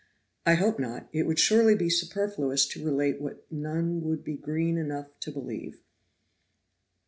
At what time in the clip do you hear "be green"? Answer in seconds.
4.23-4.79